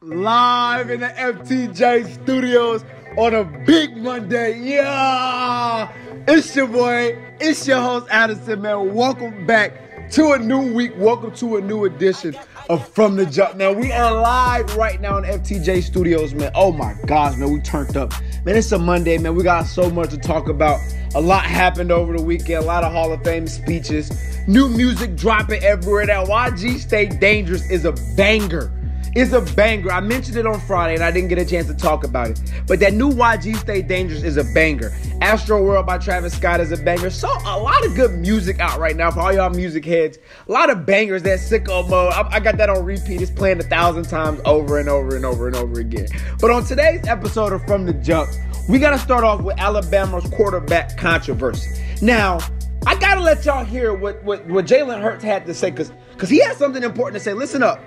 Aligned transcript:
live 0.00 0.90
in 0.90 1.00
the 1.00 1.08
FTJ 1.08 2.22
studios 2.22 2.84
on 3.16 3.34
a 3.34 3.42
big 3.42 3.96
Monday. 3.96 4.56
Yeah, 4.60 5.92
it's 6.28 6.54
your 6.54 6.68
boy, 6.68 7.18
it's 7.40 7.66
your 7.66 7.80
host 7.80 8.06
Addison, 8.08 8.62
man. 8.62 8.94
Welcome 8.94 9.44
back 9.44 10.10
to 10.12 10.32
a 10.32 10.38
new 10.38 10.72
week. 10.72 10.92
Welcome 10.96 11.34
to 11.36 11.56
a 11.56 11.60
new 11.60 11.84
edition 11.84 12.36
of 12.70 12.88
From 12.90 13.16
the 13.16 13.26
Jump. 13.26 13.56
Now 13.56 13.72
we 13.72 13.90
are 13.90 14.14
live 14.14 14.76
right 14.76 15.00
now 15.00 15.18
in 15.18 15.24
FTJ 15.24 15.82
studios, 15.82 16.32
man. 16.32 16.52
Oh 16.54 16.70
my 16.70 16.94
gosh, 17.06 17.36
man, 17.36 17.52
we 17.52 17.58
turned 17.60 17.96
up. 17.96 18.12
Man, 18.44 18.56
it's 18.56 18.70
a 18.70 18.78
Monday, 18.78 19.18
man. 19.18 19.34
We 19.34 19.42
got 19.42 19.66
so 19.66 19.90
much 19.90 20.10
to 20.10 20.16
talk 20.16 20.48
about. 20.48 20.78
A 21.16 21.20
lot 21.20 21.44
happened 21.44 21.90
over 21.90 22.16
the 22.16 22.22
weekend. 22.22 22.62
A 22.62 22.66
lot 22.66 22.84
of 22.84 22.92
Hall 22.92 23.12
of 23.12 23.24
Fame 23.24 23.48
speeches. 23.48 24.12
New 24.46 24.68
music 24.68 25.16
dropping 25.16 25.64
everywhere. 25.64 26.06
That 26.06 26.28
YG 26.28 26.78
Stay 26.78 27.06
Dangerous 27.06 27.68
is 27.68 27.84
a 27.84 27.92
banger. 28.16 28.72
It's 29.14 29.32
a 29.32 29.40
banger. 29.54 29.90
I 29.90 30.00
mentioned 30.00 30.36
it 30.36 30.46
on 30.46 30.60
Friday 30.60 30.94
and 30.94 31.02
I 31.02 31.10
didn't 31.10 31.28
get 31.28 31.38
a 31.38 31.44
chance 31.44 31.66
to 31.68 31.74
talk 31.74 32.04
about 32.04 32.28
it. 32.30 32.40
But 32.66 32.80
that 32.80 32.92
new 32.92 33.10
YG 33.10 33.56
Stay 33.56 33.82
Dangerous 33.82 34.22
is 34.22 34.36
a 34.36 34.44
banger. 34.54 34.90
Astroworld 35.20 35.86
by 35.86 35.98
Travis 35.98 36.36
Scott 36.36 36.60
is 36.60 36.72
a 36.72 36.76
banger. 36.76 37.10
So 37.10 37.28
a 37.28 37.58
lot 37.58 37.84
of 37.84 37.94
good 37.94 38.18
music 38.18 38.60
out 38.60 38.78
right 38.78 38.96
now 38.96 39.10
for 39.10 39.20
all 39.20 39.32
y'all 39.32 39.50
music 39.50 39.84
heads. 39.84 40.18
A 40.48 40.52
lot 40.52 40.70
of 40.70 40.84
bangers. 40.86 41.22
That 41.22 41.38
sicko 41.38 41.88
mode. 41.88 42.12
I, 42.12 42.36
I 42.36 42.40
got 42.40 42.56
that 42.58 42.68
on 42.70 42.84
repeat. 42.84 43.22
It's 43.22 43.30
playing 43.30 43.60
a 43.60 43.64
thousand 43.64 44.04
times 44.04 44.40
over 44.44 44.78
and 44.78 44.88
over 44.88 45.16
and 45.16 45.24
over 45.24 45.46
and 45.46 45.56
over 45.56 45.80
again. 45.80 46.08
But 46.40 46.50
on 46.50 46.64
today's 46.64 47.06
episode 47.06 47.52
of 47.52 47.64
From 47.66 47.86
the 47.86 47.94
Jump, 47.94 48.30
we 48.68 48.78
got 48.78 48.90
to 48.90 48.98
start 48.98 49.24
off 49.24 49.42
with 49.42 49.58
Alabama's 49.58 50.28
quarterback 50.30 50.96
controversy. 50.96 51.82
Now, 52.00 52.38
I 52.86 52.94
gotta 52.94 53.20
let 53.20 53.44
y'all 53.44 53.64
hear 53.64 53.92
what 53.92 54.22
what, 54.22 54.46
what 54.46 54.64
Jalen 54.64 55.02
Hurts 55.02 55.24
had 55.24 55.44
to 55.46 55.54
say 55.54 55.70
because 55.70 55.92
because 56.12 56.28
he 56.28 56.38
has 56.40 56.56
something 56.56 56.82
important 56.82 57.14
to 57.14 57.20
say. 57.20 57.34
Listen 57.34 57.62
up. 57.62 57.82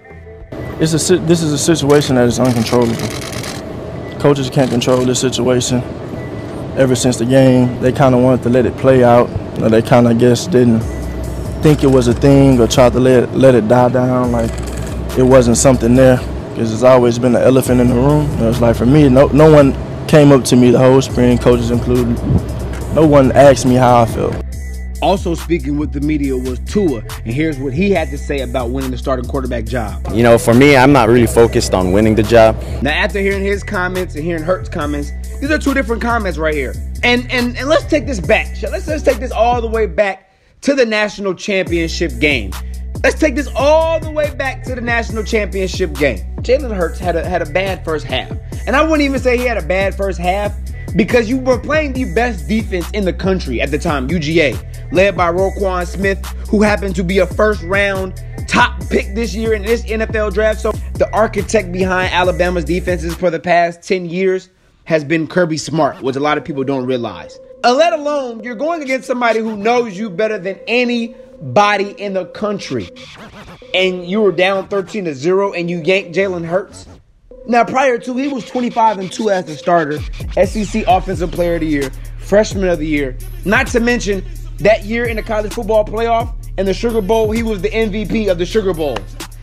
It's 0.82 0.94
a 1.12 1.18
this 1.20 1.44
is 1.44 1.54
a 1.54 1.60
situation 1.60 2.16
that 2.16 2.28
is 2.28 2.40
uncontrollable. 2.40 2.96
Coaches 4.20 4.50
can't 4.50 4.72
control 4.72 5.06
this 5.06 5.20
situation. 5.20 5.84
Ever 6.76 6.96
since 6.96 7.18
the 7.18 7.26
game, 7.26 7.80
they 7.82 7.92
kind 7.92 8.16
of 8.16 8.24
wanted 8.24 8.42
to 8.42 8.50
let 8.50 8.66
it 8.66 8.76
play 8.78 9.04
out. 9.04 9.28
They 9.58 9.84
kind 9.84 10.08
of, 10.08 10.18
guess, 10.18 10.48
didn't 10.48 10.80
think 11.62 11.84
it 11.84 11.88
was 11.88 12.08
a 12.08 12.16
thing 12.16 12.60
or 12.60 12.68
tried 12.68 12.94
to 12.94 13.00
let 13.00 13.32
let 13.36 13.54
it 13.54 13.68
die 13.68 13.90
down 13.90 14.32
like 14.32 14.50
it 15.20 15.22
wasn't 15.22 15.58
something 15.58 15.94
there. 15.94 16.18
Because 16.50 16.74
it's 16.74 16.82
always 16.82 17.20
been 17.20 17.36
an 17.36 17.44
elephant 17.44 17.80
in 17.80 17.90
the 17.90 17.94
room. 17.94 18.28
It 18.40 18.48
was 18.48 18.60
like 18.60 18.76
for 18.76 18.88
me, 18.88 19.08
no 19.08 19.28
no 19.28 19.54
one 19.54 19.76
came 20.08 20.32
up 20.32 20.44
to 20.46 20.56
me 20.56 20.72
the 20.72 20.80
whole 20.80 21.00
spring, 21.04 21.38
coaches 21.38 21.70
included. 21.70 22.18
No 22.96 23.06
one 23.06 23.32
asked 23.34 23.68
me 23.68 23.76
how 23.76 24.02
I 24.02 24.06
felt. 24.08 24.51
Also 25.02 25.34
speaking 25.34 25.78
with 25.78 25.92
the 25.92 26.02
media 26.02 26.38
was 26.38 26.60
Tua, 26.60 27.00
and 27.00 27.34
here's 27.34 27.58
what 27.58 27.74
he 27.74 27.90
had 27.90 28.10
to 28.10 28.18
say 28.18 28.42
about 28.42 28.70
winning 28.70 28.92
the 28.92 28.98
starting 28.98 29.26
quarterback 29.26 29.66
job. 29.66 30.06
You 30.14 30.22
know, 30.22 30.38
for 30.38 30.54
me, 30.54 30.78
I'm 30.78 30.94
not 30.94 31.10
really 31.10 31.26
focused 31.26 31.74
on 31.74 31.92
winning 31.92 32.14
the 32.14 32.24
job. 32.24 32.56
Now, 32.84 32.92
after 32.92 33.20
hearing 33.20 33.44
his 33.44 33.64
comments 33.64 34.14
and 34.14 34.24
hearing 34.24 34.44
Hurts' 34.44 34.70
comments, 34.70 35.12
these 35.40 35.50
are 35.50 35.58
two 35.58 35.74
different 35.74 36.04
comments 36.04 36.38
right 36.38 36.54
here. 36.54 36.76
And 37.02 37.30
and 37.32 37.58
and 37.58 37.68
let's 37.68 37.86
take 37.86 38.06
this 38.06 38.20
back. 38.20 38.56
Let's 38.62 38.88
let's 38.88 39.02
take 39.02 39.18
this 39.18 39.32
all 39.32 39.60
the 39.60 39.68
way 39.68 39.88
back 39.88 40.30
to 40.62 40.76
the 40.76 40.86
national 40.86 41.34
championship 41.34 42.20
game. 42.20 42.52
Let's 43.04 43.20
take 43.20 43.34
this 43.34 43.50
all 43.56 44.00
the 44.00 44.12
way 44.12 44.32
back 44.36 44.64
to 44.66 44.76
the 44.76 44.82
national 44.82 45.24
championship 45.24 45.94
game. 45.96 46.20
Jalen 46.42 46.76
Hurts 46.76 47.00
had 47.00 47.16
a 47.16 47.28
had 47.28 47.42
a 47.42 47.48
bad 47.48 47.84
first 47.84 48.06
half, 48.06 48.32
and 48.68 48.76
I 48.76 48.84
wouldn't 48.84 49.02
even 49.02 49.20
say 49.20 49.36
he 49.36 49.46
had 49.46 49.58
a 49.58 49.66
bad 49.66 49.96
first 49.96 50.20
half 50.20 50.56
because 50.96 51.30
you 51.30 51.38
were 51.38 51.60
playing 51.60 51.94
the 51.94 52.14
best 52.14 52.48
defense 52.48 52.90
in 52.92 53.06
the 53.06 53.14
country 53.14 53.62
at 53.62 53.72
the 53.72 53.78
time, 53.78 54.08
UGA, 54.08 54.92
led 54.92 55.16
by 55.16 55.32
Roquan 55.32 55.88
Smith, 55.88 56.24
who 56.50 56.62
happened 56.62 56.96
to 56.96 57.04
be 57.04 57.20
a 57.20 57.28
first 57.28 57.62
round 57.64 58.22
top 58.48 58.82
pick 58.90 59.16
this 59.16 59.34
year 59.34 59.54
in 59.54 59.62
this 59.62 59.84
NFL 59.84 60.34
draft. 60.34 60.60
So 60.60 60.72
the 60.94 61.10
architect 61.14 61.72
behind 61.72 62.14
Alabama's 62.14 62.66
defenses 62.66 63.16
for 63.16 63.30
the 63.30 63.40
past 63.40 63.82
10 63.84 64.06
years 64.06 64.50
has 64.86 65.04
been 65.04 65.28
Kirby 65.28 65.58
Smart, 65.58 66.02
which 66.02 66.16
a 66.16 66.20
lot 66.20 66.38
of 66.38 66.44
people 66.44 66.64
don't 66.64 66.86
realize. 66.86 67.40
Uh, 67.64 67.74
let 67.74 67.94
alone 67.94 68.44
you're 68.44 68.56
going 68.56 68.82
against 68.82 69.08
somebody 69.08 69.40
who 69.40 69.56
knows 69.56 69.98
you 69.98 70.10
better 70.10 70.38
than 70.38 70.60
anybody 70.68 71.92
in 71.92 72.14
the 72.14 72.26
country. 72.26 72.90
And 73.74 74.06
you 74.06 74.22
were 74.22 74.32
down 74.32 74.68
13 74.68 75.06
to 75.06 75.14
0 75.14 75.54
and 75.54 75.70
you 75.70 75.82
yanked 75.82 76.16
Jalen 76.16 76.46
Hurts. 76.46 76.88
Now, 77.48 77.64
prior 77.64 77.98
to, 77.98 78.16
he 78.16 78.28
was 78.28 78.46
25 78.46 79.00
and 79.00 79.12
2 79.12 79.30
as 79.32 79.46
the 79.46 79.56
starter, 79.56 80.00
SEC 80.46 80.84
Offensive 80.88 81.32
Player 81.32 81.56
of 81.56 81.62
the 81.62 81.68
Year, 81.68 81.90
Freshman 82.20 82.70
of 82.70 82.80
the 82.80 82.88
Year. 82.88 83.18
Not 83.46 83.68
to 83.68 83.80
mention, 83.80 84.24
that 84.60 84.86
year 84.86 85.06
in 85.06 85.16
the 85.16 85.24
college 85.24 85.54
football 85.54 85.84
playoff 85.84 86.36
and 86.58 86.68
the 86.68 86.74
Sugar 86.74 87.02
Bowl, 87.02 87.32
he 87.32 87.42
was 87.42 87.62
the 87.62 87.70
MVP 87.70 88.30
of 88.30 88.38
the 88.38 88.46
Sugar 88.46 88.74
Bowl. 88.74 88.98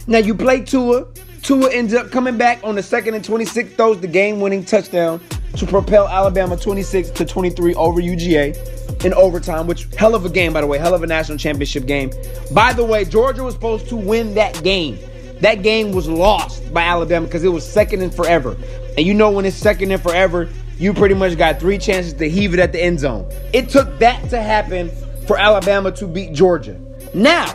Now, 0.06 0.18
you 0.18 0.34
play 0.34 0.60
Tua. 0.60 1.06
Tua 1.42 1.72
ends 1.72 1.92
up 1.92 2.10
coming 2.10 2.36
back 2.36 2.60
on 2.62 2.76
the 2.76 2.82
second 2.82 3.14
and 3.14 3.24
26, 3.24 3.74
throws 3.74 4.00
the 4.00 4.06
game 4.06 4.40
winning 4.40 4.64
touchdown 4.64 5.20
to 5.56 5.66
propel 5.66 6.08
Alabama 6.08 6.56
26 6.56 7.10
to 7.10 7.24
23 7.24 7.74
over 7.74 8.00
UGA 8.00 9.04
in 9.04 9.12
overtime, 9.14 9.66
which 9.66 9.88
hell 9.96 10.14
of 10.14 10.24
a 10.24 10.28
game, 10.28 10.52
by 10.52 10.60
the 10.60 10.66
way, 10.66 10.78
hell 10.78 10.94
of 10.94 11.02
a 11.02 11.06
national 11.06 11.38
championship 11.38 11.86
game. 11.86 12.10
By 12.52 12.72
the 12.72 12.84
way, 12.84 13.04
Georgia 13.04 13.42
was 13.42 13.54
supposed 13.54 13.88
to 13.88 13.96
win 13.96 14.34
that 14.34 14.62
game. 14.62 14.98
That 15.40 15.62
game 15.62 15.92
was 15.92 16.08
lost 16.08 16.72
by 16.72 16.82
Alabama 16.82 17.26
because 17.26 17.44
it 17.44 17.48
was 17.48 17.66
second 17.70 18.02
and 18.02 18.14
forever. 18.14 18.56
And 18.96 19.06
you 19.06 19.14
know 19.14 19.30
when 19.30 19.44
it's 19.44 19.56
second 19.56 19.92
and 19.92 20.02
forever, 20.02 20.48
you 20.78 20.92
pretty 20.92 21.14
much 21.14 21.36
got 21.36 21.60
three 21.60 21.78
chances 21.78 22.12
to 22.14 22.28
heave 22.28 22.54
it 22.54 22.60
at 22.60 22.72
the 22.72 22.82
end 22.82 23.00
zone. 23.00 23.30
It 23.52 23.68
took 23.68 23.98
that 23.98 24.28
to 24.30 24.40
happen 24.40 24.90
for 25.26 25.38
Alabama 25.38 25.92
to 25.92 26.06
beat 26.06 26.32
Georgia. 26.32 26.80
Now, 27.14 27.46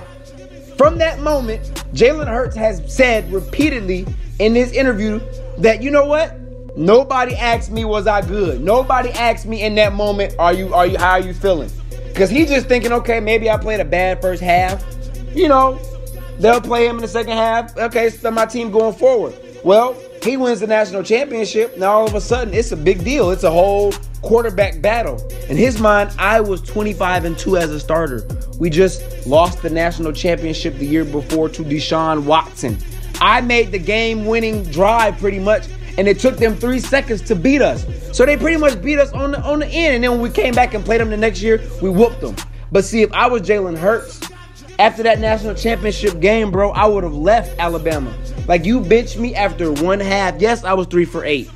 from 0.78 0.98
that 0.98 1.20
moment, 1.20 1.64
Jalen 1.94 2.28
Hurts 2.28 2.56
has 2.56 2.82
said 2.94 3.32
repeatedly 3.32 4.06
in 4.40 4.54
this 4.54 4.72
interview 4.72 5.20
that 5.58 5.82
you 5.82 5.92
know 5.92 6.06
what? 6.06 6.40
Nobody 6.76 7.36
asked 7.36 7.72
me 7.72 7.86
was 7.86 8.08
I 8.08 8.22
good. 8.22 8.62
Nobody 8.62 9.12
asked 9.12 9.46
me 9.46 9.62
in 9.62 9.76
that 9.76 9.94
moment, 9.94 10.36
are 10.40 10.54
you 10.54 10.74
are 10.74 10.88
you 10.88 10.98
how 10.98 11.12
are 11.12 11.20
you 11.20 11.34
feeling? 11.34 11.70
Cuz 12.16 12.30
he's 12.30 12.50
just 12.50 12.68
thinking, 12.68 12.92
okay, 12.92 13.20
maybe 13.20 13.50
I 13.50 13.58
played 13.58 13.80
a 13.80 13.86
bad 13.86 14.22
first 14.22 14.42
half. 14.42 14.84
You 15.36 15.50
know, 15.50 15.80
they'll 16.40 16.62
play 16.62 16.88
him 16.88 16.96
in 16.96 17.02
the 17.02 17.08
second 17.08 17.34
half. 17.34 17.78
Okay, 17.78 18.10
so 18.10 18.32
my 18.32 18.46
team 18.46 18.72
going 18.72 18.94
forward. 18.94 19.34
Well, 19.64 19.96
he 20.22 20.38
wins 20.38 20.60
the 20.60 20.68
national 20.68 21.04
championship. 21.04 21.78
Now 21.78 21.94
all 21.94 22.06
of 22.06 22.16
a 22.16 22.22
sudden, 22.22 22.54
it's 22.54 22.72
a 22.72 22.78
big 22.78 23.04
deal. 23.04 23.32
It's 23.32 23.44
a 23.44 23.52
whole 23.52 23.94
quarterback 24.22 24.82
battle. 24.82 25.22
In 25.50 25.58
his 25.58 25.80
mind, 25.80 26.12
I 26.18 26.42
was 26.42 26.62
25 26.62 27.26
and 27.26 27.38
2 27.38 27.58
as 27.58 27.70
a 27.70 27.80
starter. 27.80 28.28
We 28.60 28.70
just 28.70 29.28
lost 29.28 29.62
the 29.62 29.70
national 29.70 30.14
championship 30.14 30.78
the 30.78 30.86
year 30.86 31.06
before 31.06 31.50
to 31.50 31.64
Deshaun 31.64 32.24
Watson. 32.26 32.78
I 33.22 33.42
made 33.42 33.72
the 33.72 33.80
game 33.80 34.26
winning 34.26 34.64
drive 34.66 35.18
pretty 35.18 35.40
much, 35.40 35.68
and 35.98 36.08
it 36.08 36.20
took 36.20 36.38
them 36.38 36.56
three 36.56 36.80
seconds 36.80 37.22
to 37.24 37.36
beat 37.36 37.62
us. 37.62 37.86
So 38.16 38.26
they 38.26 38.38
pretty 38.38 38.58
much 38.58 38.82
beat 38.82 39.00
us 39.00 39.12
on 39.14 39.32
the 39.32 39.42
on 39.42 39.60
the 39.60 39.68
end. 39.68 39.96
And 39.96 40.04
then 40.04 40.12
when 40.12 40.22
we 40.22 40.30
came 40.30 40.54
back 40.54 40.74
and 40.74 40.84
played 40.84 41.02
them 41.02 41.10
the 41.10 41.18
next 41.18 41.42
year, 41.42 41.62
we 41.82 41.90
whooped 41.90 42.22
them. 42.22 42.36
But 42.72 42.86
see, 42.86 43.02
if 43.02 43.12
I 43.14 43.28
was 43.28 43.44
Jalen 43.44 43.78
Hurts, 43.78 44.20
after 44.80 45.04
that 45.04 45.20
national 45.20 45.56
championship 45.56 46.20
game, 46.20 46.52
bro, 46.52 46.72
I 46.72 46.86
would 46.86 47.04
have 47.04 47.14
left 47.14 47.58
Alabama. 47.60 48.14
Like 48.48 48.66
you 48.66 48.82
benched 48.82 49.18
me 49.18 49.36
after 49.36 49.72
one 49.72 50.00
half. 50.00 50.42
Yes, 50.42 50.64
I 50.64 50.74
was 50.74 50.88
three 50.88 51.06
for 51.06 51.24
eight. 51.24 51.50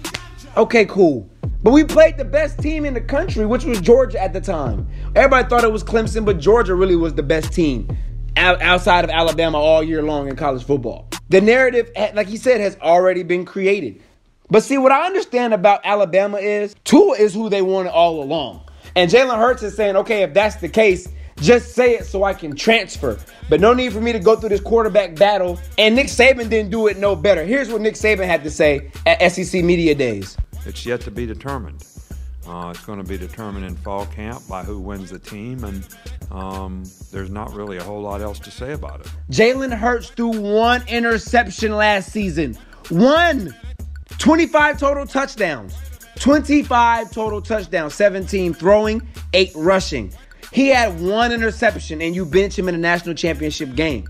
Okay, 0.56 0.86
cool. 0.86 1.30
But 1.64 1.72
we 1.72 1.84
played 1.84 2.18
the 2.18 2.26
best 2.26 2.60
team 2.60 2.86
in 2.86 2.94
the 2.94 3.02
country, 3.02 3.46
which 3.46 3.66
was 3.66 3.82
Georgia 3.82 4.22
at 4.22 4.34
the 4.34 4.42
time. 4.42 4.88
Everybody 5.16 5.48
thought 5.48 5.64
it 5.64 5.72
was 5.72 5.84
Clemson, 5.84 6.24
but 6.26 6.40
Georgia 6.40 6.76
really 6.76 6.96
was 6.96 7.14
the 7.14 7.24
best 7.24 7.52
team 7.52 7.90
outside 8.38 9.04
of 9.04 9.10
Alabama 9.10 9.58
all 9.58 9.84
year 9.84 10.04
long 10.04 10.28
in 10.28 10.36
college 10.36 10.64
football. 10.64 11.10
The 11.30 11.42
narrative, 11.42 11.92
like 12.14 12.28
he 12.28 12.38
said, 12.38 12.62
has 12.62 12.78
already 12.78 13.24
been 13.24 13.46
created. 13.46 14.02
But 14.50 14.64
see, 14.64 14.78
what 14.78 14.92
I 14.92 15.06
understand 15.06 15.54
about 15.54 15.82
Alabama 15.84 16.38
is 16.38 16.76
Tua 16.86 17.18
is 17.18 17.34
who 17.34 17.50
they 17.50 17.62
wanted 17.62 17.92
all 17.92 18.24
along. 18.24 18.64
And 18.96 19.12
Jalen 19.12 19.38
Hurts 19.38 19.62
is 19.64 19.76
saying, 19.76 19.98
okay, 19.98 20.24
if 20.24 20.34
that's 20.34 20.56
the 20.58 20.70
case, 20.70 21.10
just 21.38 21.74
say 21.74 21.96
it 21.96 22.06
so 22.06 22.24
I 22.24 22.34
can 22.34 22.56
transfer. 22.56 23.18
But 23.50 23.62
no 23.62 23.74
need 23.74 23.94
for 23.94 24.02
me 24.02 24.12
to 24.12 24.20
go 24.20 24.36
through 24.36 24.50
this 24.50 24.62
quarterback 24.62 25.16
battle. 25.16 25.60
And 25.78 25.96
Nick 25.96 26.08
Saban 26.08 26.50
didn't 26.50 26.72
do 26.72 26.88
it 26.88 26.98
no 26.98 27.16
better. 27.16 27.44
Here's 27.44 27.70
what 27.70 27.82
Nick 27.82 27.96
Saban 27.96 28.26
had 28.26 28.44
to 28.44 28.52
say 28.52 28.92
at 29.06 29.32
SEC 29.32 29.64
Media 29.64 29.96
Days. 29.96 30.38
It's 30.66 30.86
yet 30.86 31.02
to 31.02 31.12
be 31.12 31.26
determined. 31.26 31.86
Uh, 32.48 32.70
it's 32.70 32.86
going 32.86 32.98
to 32.98 33.08
be 33.08 33.18
determined 33.18 33.66
in 33.66 33.76
fall 33.76 34.06
camp 34.08 34.42
by 34.48 34.64
who 34.64 34.80
wins 34.80 35.10
the 35.10 35.20
team, 35.20 35.66
and 35.66 35.86
um, 36.32 36.84
there's 37.12 37.30
not 37.30 37.54
really 37.54 37.76
a 37.76 37.84
whole 37.84 38.02
lot 38.02 38.22
else 38.22 38.40
to 38.40 38.50
say 38.50 38.72
about 38.72 39.02
it. 39.02 39.12
Jalen 39.30 39.78
Hurts 39.78 40.10
threw 40.10 40.30
one 40.30 40.82
interception 40.88 41.76
last 41.76 42.12
season. 42.12 42.58
One. 42.90 43.54
25 44.18 44.80
total 44.80 45.06
touchdowns. 45.06 45.76
25 46.20 47.12
total 47.12 47.42
touchdowns. 47.42 47.94
17 47.94 48.54
throwing, 48.54 49.06
8 49.34 49.52
rushing. 49.56 50.14
He 50.52 50.70
had 50.70 51.00
one 51.00 51.32
interception, 51.32 52.02
and 52.02 52.16
you 52.16 52.26
bench 52.26 52.58
him 52.58 52.68
in 52.70 52.76
a 52.76 52.78
national 52.78 53.16
championship 53.16 53.76
game. 53.76 54.08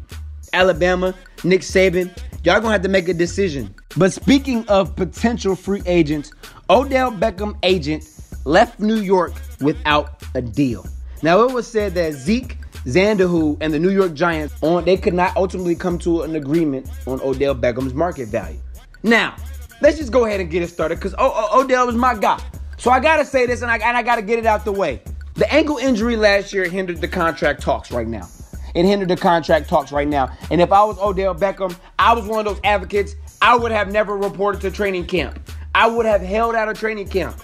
Alabama, 0.54 1.14
Nick 1.44 1.62
Saban, 1.62 2.16
y'all 2.44 2.60
gonna 2.62 2.72
have 2.72 2.84
to 2.84 2.90
make 2.90 3.10
a 3.10 3.14
decision. 3.14 3.74
But 3.98 4.14
speaking 4.14 4.66
of 4.68 4.96
potential 4.96 5.56
free 5.56 5.82
agents, 5.86 6.32
Odell 6.70 7.12
Beckham 7.12 7.58
agent 7.64 8.10
left 8.46 8.80
New 8.80 8.98
York 8.98 9.34
without 9.62 10.24
a 10.36 10.42
deal. 10.42 10.86
Now 11.22 11.42
it 11.42 11.52
was 11.52 11.68
said 11.68 11.94
that 11.96 12.14
Zeke 12.14 12.58
Sandhu 12.86 13.58
and 13.60 13.74
the 13.74 13.80
New 13.80 13.90
York 13.90 14.14
Giants 14.14 14.54
on 14.62 14.86
they 14.86 14.96
could 14.96 15.14
not 15.14 15.36
ultimately 15.36 15.76
come 15.76 15.98
to 16.00 16.22
an 16.22 16.36
agreement 16.36 16.90
on 17.06 17.20
Odell 17.22 17.56
Beckham's 17.56 17.94
market 17.94 18.30
value. 18.30 18.60
Now, 19.04 19.36
let's 19.82 19.98
just 19.98 20.12
go 20.12 20.26
ahead 20.26 20.40
and 20.40 20.50
get 20.50 20.62
it 20.62 20.70
started 20.70 20.96
because 20.96 21.14
o- 21.16 21.18
o- 21.52 21.62
Odell 21.62 21.86
was 21.88 21.96
my 21.96 22.16
guy. 22.16 22.40
So 22.78 22.92
I 22.92 23.00
gotta 23.00 23.26
say 23.26 23.46
this 23.46 23.62
and 23.62 23.72
I, 23.72 23.78
and 23.78 23.98
I 23.98 24.04
gotta 24.04 24.22
get 24.22 24.40
it 24.40 24.46
out 24.46 24.64
the 24.64 24.72
way. 24.72 25.02
The 25.38 25.54
ankle 25.54 25.78
injury 25.78 26.16
last 26.16 26.52
year 26.52 26.68
hindered 26.68 27.00
the 27.00 27.08
contract 27.08 27.62
talks 27.62 27.92
right 27.92 28.08
now. 28.08 28.28
It 28.74 28.86
hindered 28.86 29.10
the 29.10 29.18
contract 29.18 29.70
talks 29.70 29.92
right 29.92 30.08
now. 30.08 30.36
And 30.50 30.60
if 30.60 30.72
I 30.72 30.84
was 30.84 30.98
Odell 30.98 31.36
Beckham, 31.36 31.78
I 32.00 32.14
was 32.14 32.26
one 32.26 32.40
of 32.40 32.46
those 32.46 32.60
advocates. 32.64 33.16
I 33.40 33.56
would 33.56 33.72
have 33.72 33.92
never 33.92 34.18
reported 34.18 34.62
to 34.62 34.72
training 34.72 35.06
camp. 35.06 35.40
I 35.76 35.86
would 35.86 36.08
have 36.08 36.22
held 36.22 36.56
out 36.56 36.70
of 36.70 36.80
training 36.80 37.10
camp. 37.10 37.40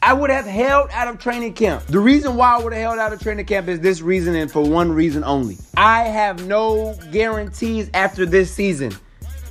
I 0.00 0.12
would 0.12 0.30
have 0.30 0.44
held 0.44 0.90
out 0.92 1.08
of 1.08 1.18
training 1.18 1.54
camp. 1.54 1.84
The 1.86 1.98
reason 1.98 2.36
why 2.36 2.56
I 2.56 2.62
would 2.62 2.72
have 2.72 2.82
held 2.82 2.98
out 3.00 3.12
of 3.12 3.20
training 3.20 3.46
camp 3.46 3.66
is 3.66 3.80
this 3.80 4.02
reason 4.02 4.36
and 4.36 4.50
for 4.50 4.62
one 4.62 4.92
reason 4.92 5.24
only. 5.24 5.56
I 5.76 6.04
have 6.04 6.46
no 6.46 6.96
guarantees 7.10 7.90
after 7.92 8.24
this 8.24 8.52
season. 8.54 8.92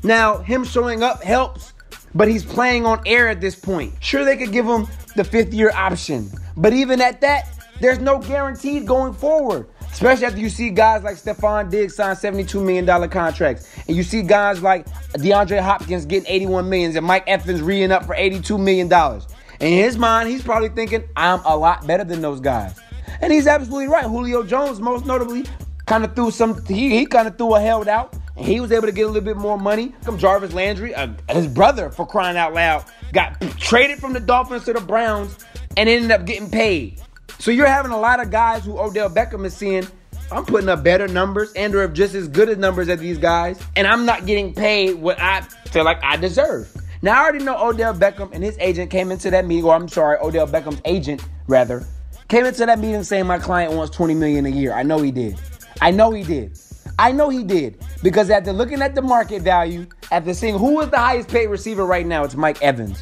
Now, 0.01 0.37
him 0.37 0.63
showing 0.63 1.03
up 1.03 1.21
helps, 1.23 1.73
but 2.15 2.29
he's 2.29 2.45
playing 2.45 2.85
on 2.85 3.01
air 3.05 3.27
at 3.27 3.41
this 3.41 3.55
point. 3.55 3.93
Sure, 3.99 4.23
they 4.23 4.37
could 4.37 4.53
give 4.53 4.65
him 4.65 4.87
the 5.17 5.25
fifth 5.25 5.53
year 5.53 5.71
option, 5.75 6.29
but 6.55 6.71
even 6.73 7.01
at 7.01 7.19
that, 7.21 7.49
there's 7.81 7.99
no 7.99 8.19
guarantees 8.19 8.83
going 8.83 9.13
forward. 9.13 9.67
Especially 9.91 10.25
after 10.25 10.39
you 10.39 10.49
see 10.49 10.69
guys 10.69 11.03
like 11.03 11.17
Stefon 11.17 11.69
Diggs 11.69 11.95
sign 11.95 12.15
$72 12.15 12.63
million 12.63 13.09
contracts. 13.09 13.67
And 13.87 13.97
you 13.97 14.03
see 14.03 14.21
guys 14.21 14.61
like 14.61 14.87
DeAndre 15.13 15.59
Hopkins 15.61 16.05
getting 16.05 16.47
$81 16.47 16.67
million 16.67 16.95
and 16.95 17.05
Mike 17.05 17.25
Evans 17.27 17.61
re 17.61 17.83
up 17.85 18.05
for 18.05 18.15
$82 18.15 18.59
million. 18.59 19.21
In 19.59 19.73
his 19.73 19.97
mind, 19.97 20.29
he's 20.29 20.43
probably 20.43 20.69
thinking, 20.69 21.03
I'm 21.15 21.41
a 21.43 21.57
lot 21.57 21.85
better 21.85 22.03
than 22.03 22.21
those 22.21 22.39
guys. 22.39 22.79
And 23.19 23.33
he's 23.33 23.47
absolutely 23.47 23.87
right. 23.87 24.05
Julio 24.05 24.43
Jones, 24.43 24.79
most 24.79 25.05
notably, 25.05 25.45
kind 25.85 26.05
of 26.05 26.15
threw 26.15 26.31
some, 26.31 26.63
he, 26.65 26.89
he 26.89 27.05
kind 27.05 27.27
of 27.27 27.37
threw 27.37 27.55
a 27.55 27.59
held 27.59 27.87
out. 27.87 28.15
And 28.37 28.45
he 28.45 28.59
was 28.59 28.71
able 28.71 28.87
to 28.87 28.93
get 28.93 29.03
a 29.03 29.07
little 29.07 29.21
bit 29.21 29.37
more 29.37 29.59
money. 29.59 29.93
Come 30.05 30.17
Jarvis 30.17 30.53
Landry, 30.53 30.95
uh, 30.95 31.09
his 31.29 31.47
brother, 31.47 31.89
for 31.89 32.07
crying 32.07 32.37
out 32.37 32.53
loud, 32.53 32.85
got 33.11 33.39
traded 33.57 33.99
from 33.99 34.13
the 34.13 34.19
Dolphins 34.19 34.63
to 34.65 34.73
the 34.73 34.81
Browns 34.81 35.37
and 35.75 35.89
ended 35.89 36.11
up 36.11 36.25
getting 36.25 36.49
paid. 36.49 37.01
So 37.41 37.49
you're 37.49 37.65
having 37.65 37.91
a 37.91 37.99
lot 37.99 38.21
of 38.21 38.29
guys 38.29 38.63
who 38.63 38.77
Odell 38.77 39.09
Beckham 39.09 39.45
is 39.45 39.57
seeing. 39.57 39.87
I'm 40.31 40.45
putting 40.45 40.69
up 40.69 40.83
better 40.83 41.07
numbers 41.07 41.51
and 41.53 41.73
or 41.73 41.87
just 41.87 42.13
as 42.13 42.27
good 42.27 42.49
as 42.49 42.59
numbers 42.59 42.87
as 42.87 42.99
these 42.99 43.17
guys, 43.17 43.59
and 43.75 43.87
I'm 43.87 44.05
not 44.05 44.27
getting 44.27 44.53
paid 44.53 44.93
what 44.93 45.19
I 45.19 45.41
feel 45.71 45.83
like 45.83 45.97
I 46.03 46.17
deserve. 46.17 46.71
Now 47.01 47.19
I 47.19 47.23
already 47.23 47.43
know 47.43 47.57
Odell 47.57 47.95
Beckham 47.95 48.31
and 48.31 48.43
his 48.43 48.55
agent 48.59 48.91
came 48.91 49.09
into 49.09 49.31
that 49.31 49.47
meeting, 49.47 49.65
or 49.65 49.73
I'm 49.73 49.87
sorry, 49.87 50.19
Odell 50.21 50.45
Beckham's 50.45 50.83
agent 50.85 51.25
rather, 51.47 51.83
came 52.27 52.45
into 52.45 52.63
that 52.63 52.77
meeting 52.77 53.03
saying 53.03 53.25
my 53.25 53.39
client 53.39 53.73
wants 53.73 53.95
20 53.97 54.13
million 54.13 54.45
a 54.45 54.49
year. 54.49 54.73
I 54.73 54.83
know 54.83 55.01
he 55.01 55.09
did. 55.09 55.35
I 55.81 55.89
know 55.89 56.11
he 56.11 56.21
did. 56.21 56.59
I 56.99 57.11
know 57.11 57.29
he 57.29 57.43
did 57.43 57.83
because 58.03 58.29
after 58.29 58.53
looking 58.53 58.83
at 58.83 58.93
the 58.93 59.01
market 59.01 59.41
value, 59.41 59.87
after 60.11 60.35
seeing 60.35 60.59
who 60.59 60.79
is 60.81 60.91
the 60.91 60.99
highest 60.99 61.29
paid 61.29 61.47
receiver 61.47 61.87
right 61.87 62.05
now, 62.05 62.23
it's 62.23 62.35
Mike 62.35 62.61
Evans. 62.61 63.01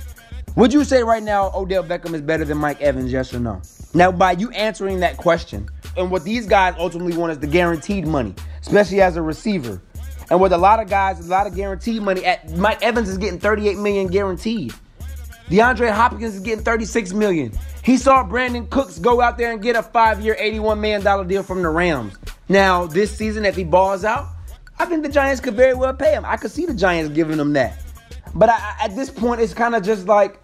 Would 0.56 0.74
you 0.74 0.84
say 0.84 1.04
right 1.04 1.24
now 1.24 1.52
Odell 1.56 1.84
Beckham 1.84 2.14
is 2.14 2.22
better 2.22 2.44
than 2.44 2.58
Mike 2.58 2.82
Evans? 2.82 3.12
Yes 3.12 3.34
or 3.34 3.40
no? 3.40 3.62
Now, 3.94 4.12
by 4.12 4.34
you 4.34 4.52
answering 4.52 5.00
that 5.00 5.18
question, 5.18 5.70
and 5.98 6.12
what 6.12 6.24
these 6.24 6.46
guys 6.46 6.76
ultimately 6.78 7.18
want 7.18 7.32
is 7.32 7.40
the 7.40 7.48
guaranteed 7.48 8.06
money, 8.08 8.36
especially 8.62 9.02
as 9.02 9.16
a 9.16 9.22
receiver. 9.22 9.82
And 10.30 10.40
with 10.40 10.54
a 10.54 10.58
lot 10.58 10.80
of 10.80 10.90
guys, 10.90 11.26
a 11.26 11.30
lot 11.30 11.48
of 11.48 11.56
guaranteed 11.56 12.02
money. 12.02 12.24
At 12.26 12.56
Mike 12.56 12.84
Evans 12.84 13.10
is 13.10 13.18
getting 13.18 13.40
38 13.40 13.78
million 13.78 14.08
guaranteed. 14.08 14.74
DeAndre 15.48 15.92
Hopkins 15.92 16.36
is 16.36 16.42
getting 16.42 16.64
36 16.64 17.14
million. 17.14 17.52
He 17.84 17.98
saw 17.98 18.24
Brandin 18.24 18.70
Cooks 18.70 19.00
go 19.00 19.22
out 19.22 19.40
there 19.40 19.52
and 19.52 19.62
get 19.62 19.76
a 19.76 19.82
five-year, 19.82 20.36
81 20.38 20.80
million 20.80 21.04
dollar 21.04 21.26
deal 21.26 21.42
from 21.42 21.64
the 21.64 21.70
Rams. 21.70 22.16
Now, 22.48 22.86
this 22.86 23.16
season, 23.16 23.46
if 23.46 23.56
he 23.56 23.64
balls 23.64 24.04
out, 24.04 24.28
I 24.78 24.86
think 24.86 25.02
the 25.02 25.10
Giants 25.10 25.42
could 25.42 25.56
very 25.56 25.74
well 25.74 25.94
pay 25.94 26.14
him. 26.14 26.24
I 26.26 26.38
could 26.38 26.52
see 26.52 26.68
the 26.68 26.74
Giants 26.76 27.14
giving 27.16 27.40
him 27.40 27.54
that. 27.54 27.82
But 28.36 28.50
I, 28.50 28.76
at 28.82 28.96
this 28.96 29.10
point, 29.10 29.42
it's 29.42 29.54
kind 29.54 29.76
of 29.76 29.84
just 29.84 30.08
like 30.08 30.42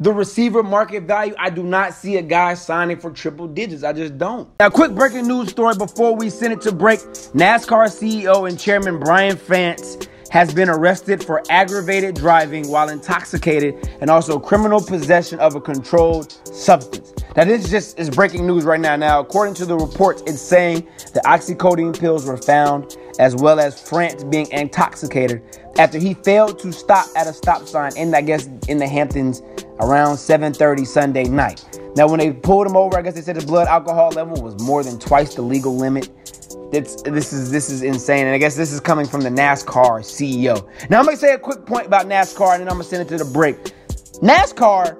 the 0.00 0.12
receiver 0.12 0.62
market 0.62 1.02
value, 1.02 1.34
I 1.38 1.50
do 1.50 1.62
not 1.62 1.92
see 1.92 2.16
a 2.16 2.22
guy 2.22 2.54
signing 2.54 2.98
for 2.98 3.10
triple 3.10 3.46
digits. 3.46 3.84
I 3.84 3.92
just 3.92 4.16
don't. 4.16 4.48
Now, 4.58 4.70
quick 4.70 4.92
breaking 4.92 5.28
news 5.28 5.50
story 5.50 5.74
before 5.76 6.16
we 6.16 6.30
send 6.30 6.54
it 6.54 6.62
to 6.62 6.72
break. 6.72 7.00
NASCAR 7.00 7.86
CEO 7.86 8.48
and 8.48 8.58
chairman 8.58 8.98
Brian 8.98 9.36
France 9.36 9.98
has 10.30 10.54
been 10.54 10.68
arrested 10.68 11.22
for 11.22 11.42
aggravated 11.50 12.14
driving 12.14 12.68
while 12.68 12.88
intoxicated 12.88 13.88
and 14.00 14.08
also 14.08 14.38
criminal 14.38 14.80
possession 14.80 15.38
of 15.40 15.54
a 15.56 15.60
controlled 15.60 16.32
substance. 16.46 17.12
Now, 17.36 17.44
this 17.44 17.68
just 17.68 17.98
is 17.98 18.10
breaking 18.10 18.46
news 18.46 18.64
right 18.64 18.80
now. 18.80 18.96
Now, 18.96 19.20
according 19.20 19.54
to 19.54 19.66
the 19.66 19.76
reports, 19.76 20.22
it's 20.26 20.40
saying 20.40 20.86
the 21.14 21.20
oxycodone 21.20 21.98
pills 21.98 22.26
were 22.26 22.36
found, 22.36 22.96
as 23.18 23.36
well 23.36 23.60
as 23.60 23.80
France 23.80 24.24
being 24.24 24.50
intoxicated 24.50 25.42
after 25.78 25.98
he 25.98 26.14
failed 26.14 26.58
to 26.60 26.72
stop 26.72 27.06
at 27.16 27.26
a 27.26 27.32
stop 27.32 27.66
sign 27.66 27.96
in, 27.96 28.14
I 28.14 28.22
guess, 28.22 28.48
in 28.68 28.78
the 28.78 28.88
Hamptons 28.88 29.42
around 29.80 30.16
7:30 30.16 30.84
Sunday 30.84 31.24
night. 31.24 31.64
Now, 31.96 32.08
when 32.08 32.18
they 32.18 32.32
pulled 32.32 32.66
him 32.66 32.76
over, 32.76 32.98
I 32.98 33.02
guess 33.02 33.14
they 33.14 33.22
said 33.22 33.36
his 33.36 33.44
blood 33.44 33.68
alcohol 33.68 34.10
level 34.10 34.42
was 34.42 34.60
more 34.62 34.82
than 34.82 34.98
twice 34.98 35.34
the 35.34 35.42
legal 35.42 35.76
limit. 35.76 36.08
It's, 36.72 37.02
this 37.02 37.32
is 37.32 37.50
this 37.50 37.70
is 37.70 37.82
insane, 37.82 38.26
and 38.26 38.34
I 38.34 38.38
guess 38.38 38.56
this 38.56 38.72
is 38.72 38.80
coming 38.80 39.06
from 39.06 39.22
the 39.22 39.28
NASCAR 39.28 40.00
CEO. 40.00 40.66
Now 40.88 41.00
I'm 41.00 41.04
gonna 41.04 41.16
say 41.16 41.34
a 41.34 41.38
quick 41.38 41.66
point 41.66 41.86
about 41.86 42.06
NASCAR, 42.06 42.52
and 42.52 42.60
then 42.60 42.68
I'm 42.68 42.74
gonna 42.74 42.84
send 42.84 43.02
it 43.02 43.16
to 43.16 43.22
the 43.22 43.30
break. 43.30 43.56
NASCAR 44.22 44.96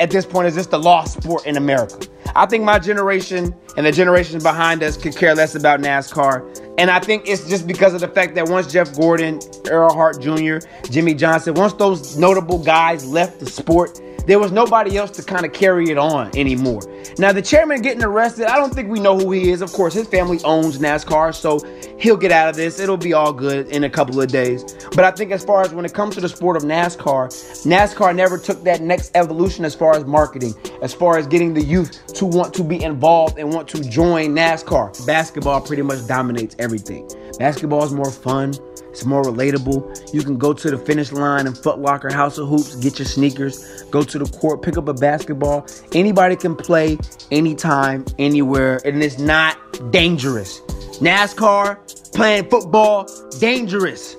at 0.00 0.10
this 0.10 0.26
point 0.26 0.48
is 0.48 0.54
just 0.54 0.72
a 0.72 0.78
lost 0.78 1.22
sport 1.22 1.46
in 1.46 1.56
America. 1.56 2.06
I 2.36 2.46
think 2.46 2.64
my 2.64 2.78
generation 2.78 3.54
and 3.76 3.86
the 3.86 3.92
generations 3.92 4.42
behind 4.42 4.82
us 4.82 4.96
could 4.96 5.16
care 5.16 5.34
less 5.34 5.54
about 5.54 5.80
NASCAR. 5.80 6.74
And 6.78 6.90
I 6.90 6.98
think 6.98 7.28
it's 7.28 7.48
just 7.48 7.66
because 7.66 7.94
of 7.94 8.00
the 8.00 8.08
fact 8.08 8.34
that 8.34 8.48
once 8.48 8.72
Jeff 8.72 8.94
Gordon, 8.96 9.38
Earnhardt 9.38 10.20
Jr., 10.20 10.66
Jimmie 10.90 11.14
Johnson, 11.14 11.54
once 11.54 11.72
those 11.74 12.16
notable 12.16 12.58
guys 12.58 13.06
left 13.06 13.40
the 13.40 13.46
sport, 13.46 14.00
there 14.26 14.38
was 14.38 14.52
nobody 14.52 14.96
else 14.96 15.10
to 15.12 15.22
kind 15.22 15.44
of 15.44 15.52
carry 15.52 15.90
it 15.90 15.98
on 15.98 16.36
anymore. 16.36 16.80
Now, 17.18 17.32
the 17.32 17.42
chairman 17.42 17.82
getting 17.82 18.02
arrested, 18.02 18.46
I 18.46 18.56
don't 18.56 18.74
think 18.74 18.88
we 18.88 19.00
know 19.00 19.18
who 19.18 19.30
he 19.32 19.50
is. 19.50 19.60
Of 19.60 19.72
course, 19.72 19.94
his 19.94 20.08
family 20.08 20.40
owns 20.44 20.78
NASCAR, 20.78 21.34
so 21.34 21.60
he'll 21.98 22.16
get 22.16 22.32
out 22.32 22.48
of 22.48 22.56
this. 22.56 22.80
It'll 22.80 22.96
be 22.96 23.12
all 23.12 23.32
good 23.32 23.68
in 23.68 23.84
a 23.84 23.90
couple 23.90 24.20
of 24.20 24.28
days. 24.28 24.64
But 24.94 25.04
I 25.04 25.10
think 25.10 25.30
as 25.30 25.44
far 25.44 25.62
as 25.62 25.74
when 25.74 25.84
it 25.84 25.92
comes 25.92 26.14
to 26.14 26.20
the 26.20 26.28
sport 26.28 26.56
of 26.56 26.62
NASCAR, 26.62 27.28
NASCAR 27.66 28.14
never 28.14 28.38
took 28.38 28.64
that 28.64 28.80
next 28.80 29.12
evolution 29.14 29.64
as 29.64 29.74
far 29.74 29.94
as 29.94 30.04
marketing, 30.04 30.54
as 30.82 30.94
far 30.94 31.18
as 31.18 31.26
getting 31.26 31.54
the 31.54 31.62
youth 31.62 32.06
to 32.14 32.24
want 32.24 32.54
to 32.54 32.64
be 32.64 32.82
involved 32.82 33.38
and 33.38 33.52
want 33.52 33.68
to 33.68 33.82
join 33.82 34.34
NASCAR. 34.34 35.06
Basketball 35.06 35.60
pretty 35.60 35.82
much 35.82 36.06
dominates 36.06 36.56
everything. 36.58 37.08
Basketball 37.38 37.84
is 37.84 37.92
more 37.92 38.10
fun. 38.10 38.54
It's 38.94 39.04
more 39.04 39.24
relatable. 39.24 40.14
You 40.14 40.22
can 40.22 40.38
go 40.38 40.52
to 40.52 40.70
the 40.70 40.78
finish 40.78 41.10
line 41.10 41.48
in 41.48 41.54
Foot 41.54 41.80
Locker, 41.80 42.12
House 42.12 42.38
of 42.38 42.48
Hoops, 42.48 42.76
get 42.76 42.96
your 42.96 43.06
sneakers, 43.06 43.82
go 43.90 44.04
to 44.04 44.18
the 44.20 44.38
court, 44.38 44.62
pick 44.62 44.78
up 44.78 44.86
a 44.86 44.94
basketball. 44.94 45.66
Anybody 45.90 46.36
can 46.36 46.54
play 46.54 46.96
anytime, 47.32 48.04
anywhere, 48.20 48.80
and 48.84 49.02
it's 49.02 49.18
not 49.18 49.58
dangerous. 49.90 50.60
NASCAR, 51.00 52.12
playing 52.14 52.48
football, 52.48 53.08
dangerous. 53.40 54.14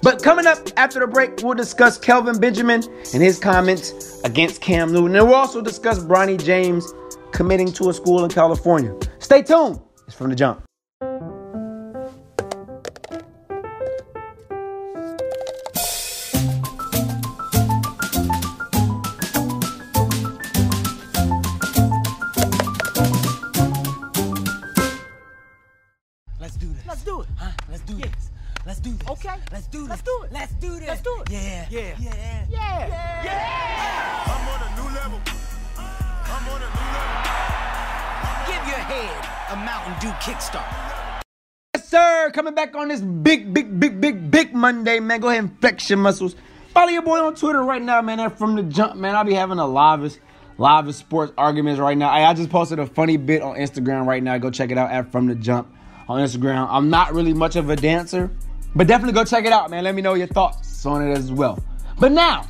But 0.00 0.22
coming 0.22 0.46
up 0.46 0.58
after 0.76 1.00
the 1.00 1.08
break, 1.08 1.42
we'll 1.42 1.54
discuss 1.54 1.98
Kelvin 1.98 2.38
Benjamin 2.38 2.84
and 3.12 3.20
his 3.20 3.40
comments 3.40 4.20
against 4.22 4.60
Cam 4.60 4.92
Newton. 4.92 5.16
And 5.16 5.26
we'll 5.26 5.34
also 5.34 5.60
discuss 5.60 5.98
Bronny 5.98 6.40
James 6.40 6.86
committing 7.32 7.72
to 7.72 7.90
a 7.90 7.92
school 7.92 8.22
in 8.22 8.30
California. 8.30 8.96
Stay 9.18 9.42
tuned. 9.42 9.80
It's 10.06 10.14
from 10.14 10.30
the 10.30 10.36
jump. 10.36 10.62
Yeah. 31.74 31.80
Yeah. 31.80 31.96
Yeah. 31.98 32.46
Yeah. 32.50 32.86
Yeah. 32.86 33.24
yeah. 33.24 34.30
I'm 34.30 34.46
on 34.48 34.60
a 34.62 34.70
new 34.78 34.94
level. 34.94 35.20
I'm 35.76 36.48
on 36.48 36.62
a 36.62 36.70
new 36.70 36.88
level. 36.94 38.46
Give 38.46 38.62
your 38.70 38.78
head 38.78 39.50
a 39.50 39.56
Mountain 39.56 39.94
Dew 40.00 40.14
kickstart. 40.22 41.24
Yes, 41.74 41.88
sir. 41.88 42.30
Coming 42.32 42.54
back 42.54 42.76
on 42.76 42.86
this 42.86 43.00
big, 43.00 43.52
big, 43.52 43.80
big, 43.80 44.00
big, 44.00 44.30
big 44.30 44.54
Monday, 44.54 45.00
man. 45.00 45.18
Go 45.18 45.30
ahead 45.30 45.42
and 45.42 45.60
flex 45.60 45.90
your 45.90 45.98
muscles. 45.98 46.36
Follow 46.68 46.90
your 46.90 47.02
boy 47.02 47.18
on 47.18 47.34
Twitter 47.34 47.64
right 47.64 47.82
now, 47.82 48.00
man. 48.02 48.30
From 48.30 48.54
the 48.54 48.62
jump, 48.62 48.94
man. 48.94 49.16
I'll 49.16 49.24
be 49.24 49.34
having 49.34 49.56
the 49.56 49.66
livest, 49.66 50.20
livest 50.58 51.00
sports 51.00 51.32
arguments 51.36 51.80
right 51.80 51.98
now. 51.98 52.08
I, 52.08 52.30
I 52.30 52.34
just 52.34 52.50
posted 52.50 52.78
a 52.78 52.86
funny 52.86 53.16
bit 53.16 53.42
on 53.42 53.56
Instagram 53.56 54.06
right 54.06 54.22
now. 54.22 54.38
Go 54.38 54.48
check 54.50 54.70
it 54.70 54.78
out 54.78 54.92
at 54.92 55.10
From 55.10 55.26
the 55.26 55.34
Jump 55.34 55.74
on 56.08 56.20
Instagram. 56.20 56.68
I'm 56.70 56.88
not 56.88 57.14
really 57.14 57.34
much 57.34 57.56
of 57.56 57.68
a 57.68 57.74
dancer. 57.74 58.30
But 58.74 58.86
definitely 58.86 59.14
go 59.14 59.24
check 59.24 59.44
it 59.44 59.52
out, 59.52 59.70
man. 59.70 59.84
Let 59.84 59.94
me 59.94 60.02
know 60.02 60.14
your 60.14 60.26
thoughts 60.26 60.84
on 60.84 61.06
it 61.06 61.16
as 61.16 61.30
well. 61.30 61.62
But 61.98 62.12
now, 62.12 62.48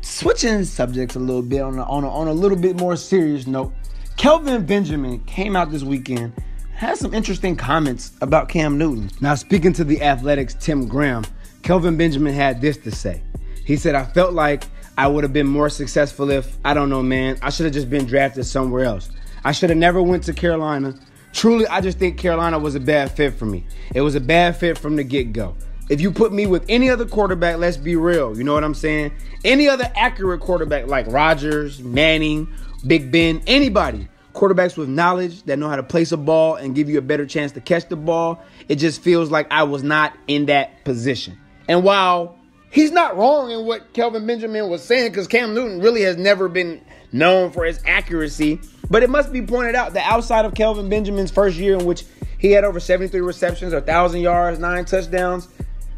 switching 0.00 0.64
subjects 0.64 1.14
a 1.16 1.20
little 1.20 1.42
bit 1.42 1.60
on 1.60 1.78
a, 1.78 1.84
on 1.84 2.04
a, 2.04 2.10
on 2.10 2.28
a 2.28 2.32
little 2.32 2.58
bit 2.58 2.76
more 2.76 2.96
serious 2.96 3.46
note, 3.46 3.72
Kelvin 4.16 4.66
Benjamin 4.66 5.20
came 5.24 5.56
out 5.56 5.70
this 5.70 5.82
weekend, 5.82 6.32
had 6.74 6.98
some 6.98 7.14
interesting 7.14 7.56
comments 7.56 8.12
about 8.20 8.48
Cam 8.48 8.76
Newton. 8.76 9.10
Now, 9.20 9.34
speaking 9.34 9.72
to 9.74 9.84
the 9.84 10.02
Athletic's 10.02 10.54
Tim 10.54 10.88
Graham, 10.88 11.24
Kelvin 11.62 11.96
Benjamin 11.96 12.34
had 12.34 12.60
this 12.60 12.76
to 12.78 12.90
say. 12.90 13.22
He 13.64 13.76
said, 13.76 13.94
I 13.94 14.04
felt 14.04 14.32
like 14.32 14.64
I 14.98 15.06
would 15.06 15.22
have 15.24 15.32
been 15.32 15.46
more 15.46 15.68
successful 15.68 16.30
if, 16.30 16.58
I 16.64 16.74
don't 16.74 16.90
know, 16.90 17.02
man, 17.02 17.38
I 17.40 17.50
should 17.50 17.64
have 17.64 17.72
just 17.72 17.88
been 17.88 18.04
drafted 18.04 18.44
somewhere 18.44 18.84
else. 18.84 19.10
I 19.44 19.52
should 19.52 19.70
have 19.70 19.78
never 19.78 20.02
went 20.02 20.24
to 20.24 20.32
Carolina. 20.32 20.94
Truly, 21.32 21.66
I 21.68 21.80
just 21.80 21.98
think 21.98 22.18
Carolina 22.18 22.58
was 22.58 22.74
a 22.74 22.80
bad 22.80 23.12
fit 23.12 23.34
for 23.34 23.46
me. 23.46 23.64
It 23.94 24.00
was 24.00 24.14
a 24.14 24.20
bad 24.20 24.56
fit 24.56 24.76
from 24.76 24.96
the 24.96 25.04
get-go. 25.04 25.56
If 25.88 26.00
you 26.00 26.12
put 26.12 26.32
me 26.32 26.46
with 26.46 26.64
any 26.68 26.88
other 26.88 27.04
quarterback, 27.04 27.58
let's 27.58 27.76
be 27.76 27.96
real, 27.96 28.36
you 28.36 28.44
know 28.44 28.54
what 28.54 28.62
I'm 28.62 28.74
saying? 28.74 29.12
Any 29.44 29.68
other 29.68 29.90
accurate 29.96 30.40
quarterback 30.40 30.86
like 30.86 31.06
Rodgers, 31.08 31.80
Manning, 31.80 32.48
Big 32.86 33.10
Ben, 33.10 33.42
anybody, 33.46 34.08
quarterbacks 34.34 34.76
with 34.76 34.88
knowledge 34.88 35.42
that 35.44 35.58
know 35.58 35.68
how 35.68 35.76
to 35.76 35.82
place 35.82 36.12
a 36.12 36.16
ball 36.16 36.54
and 36.54 36.74
give 36.74 36.88
you 36.88 36.98
a 36.98 37.02
better 37.02 37.26
chance 37.26 37.52
to 37.52 37.60
catch 37.60 37.88
the 37.88 37.96
ball, 37.96 38.42
it 38.68 38.76
just 38.76 39.02
feels 39.02 39.30
like 39.30 39.46
I 39.50 39.64
was 39.64 39.82
not 39.82 40.16
in 40.28 40.46
that 40.46 40.84
position. 40.84 41.36
And 41.68 41.82
while 41.82 42.38
he's 42.70 42.92
not 42.92 43.16
wrong 43.16 43.50
in 43.50 43.66
what 43.66 43.92
Kelvin 43.92 44.26
Benjamin 44.26 44.68
was 44.68 44.82
saying, 44.82 45.10
because 45.10 45.26
Cam 45.26 45.54
Newton 45.54 45.80
really 45.80 46.02
has 46.02 46.16
never 46.16 46.48
been 46.48 46.80
known 47.12 47.50
for 47.50 47.64
his 47.64 47.80
accuracy, 47.86 48.60
but 48.88 49.02
it 49.02 49.10
must 49.10 49.32
be 49.32 49.42
pointed 49.42 49.74
out 49.74 49.92
that 49.94 50.10
outside 50.10 50.44
of 50.44 50.54
Kelvin 50.54 50.88
Benjamin's 50.88 51.30
first 51.30 51.56
year, 51.56 51.78
in 51.78 51.84
which 51.84 52.04
he 52.38 52.52
had 52.52 52.64
over 52.64 52.80
73 52.80 53.20
receptions, 53.20 53.72
1,000 53.72 54.20
yards, 54.20 54.58
nine 54.58 54.84
touchdowns, 54.84 55.48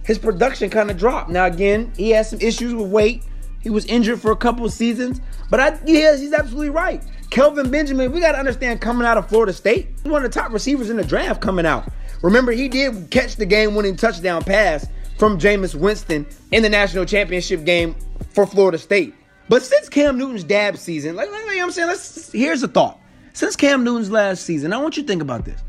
his 0.05 0.19
production 0.19 0.69
kind 0.71 0.91
of 0.91 0.99
dropped. 0.99 1.31
Now, 1.31 1.47
again, 1.47 1.93
he 1.97 2.11
has 2.11 2.29
some 2.29 2.41
issues 2.41 2.75
with 2.75 2.91
weight. 2.91 3.25
He 3.63 3.71
was 3.71 3.87
injured 3.87 4.21
for 4.21 4.33
a 4.33 4.37
couple 4.37 4.67
of 4.67 4.73
seasons, 4.73 5.21
but 5.49 5.61
I, 5.61 5.79
yes, 5.87 6.21
he's 6.21 6.33
absolutely 6.33 6.71
right. 6.71 7.03
Kelvin 7.31 7.71
Benjamin, 7.71 8.11
we 8.11 8.21
got 8.21 8.33
to 8.33 8.39
understand 8.39 8.81
coming 8.81 9.07
out 9.07 9.17
of 9.17 9.29
Florida 9.29 9.53
State, 9.53 9.89
one 10.03 10.25
of 10.25 10.31
the 10.31 10.41
top 10.41 10.53
receivers 10.53 10.91
in 10.91 10.97
the 10.97 11.05
draft 11.05 11.41
coming 11.41 11.65
out. 11.65 11.89
Remember, 12.23 12.53
he 12.53 12.69
did 12.69 13.11
catch 13.11 13.37
the 13.37 13.47
game 13.47 13.75
winning 13.75 13.97
touchdown 13.97 14.43
pass 14.43 14.87
from 15.19 15.39
Jameis 15.39 15.75
Winston 15.75 16.27
in 16.51 16.63
the 16.63 16.69
national 16.69 17.05
championship 17.05 17.65
game 17.65 17.95
for 18.35 18.47
Florida 18.47 18.79
State. 18.79 19.15
But 19.49 19.63
since 19.63 19.89
Cam 19.89 20.19
Newton's 20.19 20.45
dab 20.45 20.77
season, 20.77 21.17
like, 21.17 21.31
like, 21.31 21.47
like 21.47 21.61
I'm 21.61 21.71
saying, 21.71 21.89
let's, 21.89 22.33
here's 22.33 22.63
a 22.63 22.69
thought. 22.69 22.99
Since 23.33 23.57
Cam 23.57 23.85
Newton's 23.85 24.11
last 24.11 24.45
season, 24.45 24.73
I 24.73 24.79
want 24.79 24.97
you 24.97 25.03
to 25.03 25.09
think 25.09 25.23
about 25.23 25.45
this 25.45 25.63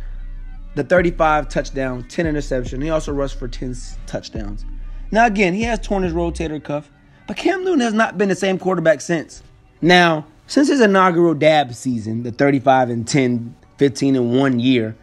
the 0.75 0.83
35 0.83 1.49
touchdown, 1.49 2.03
10 2.07 2.25
interception. 2.25 2.81
He 2.81 2.89
also 2.89 3.11
rushed 3.11 3.37
for 3.37 3.47
10 3.47 3.75
touchdowns. 4.07 4.65
Now, 5.11 5.27
again, 5.27 5.53
he 5.53 5.61
has 5.63 5.79
torn 5.79 6.01
his 6.01 6.13
rotator 6.13 6.63
cuff, 6.63 6.89
but 7.27 7.37
Cam 7.37 7.63
Newton 7.63 7.81
has 7.81 7.93
not 7.93 8.17
been 8.17 8.29
the 8.29 8.35
same 8.35 8.57
quarterback 8.57 9.01
since. 9.01 9.43
Now, 9.81 10.25
since 10.47 10.69
his 10.69 10.81
inaugural 10.81 11.35
dab 11.35 11.73
season, 11.73 12.23
the 12.23 12.31
35 12.31 12.89
and 12.89 13.07
10, 13.07 13.55
15 13.77 14.15
and 14.15 14.37
one 14.37 14.59
year, 14.59 14.95